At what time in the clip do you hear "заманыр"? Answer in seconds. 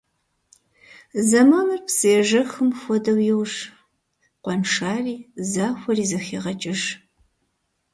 1.29-1.81